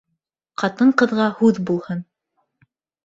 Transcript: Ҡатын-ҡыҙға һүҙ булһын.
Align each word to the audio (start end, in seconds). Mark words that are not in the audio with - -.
Ҡатын-ҡыҙға 0.61 1.27
һүҙ 1.41 1.59
булһын. 1.71 2.03